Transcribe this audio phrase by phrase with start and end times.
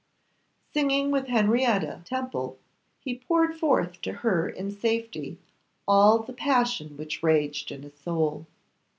[0.73, 2.57] Singing with Henrietta Temple,
[3.01, 5.37] he poured forth to her in safety
[5.87, 8.47] all the passion which raged in his soul.